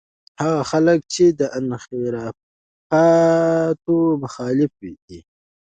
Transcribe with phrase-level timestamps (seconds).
[0.41, 4.71] هغه خلک چې د انحرافاتو مخالف
[5.07, 5.19] دي.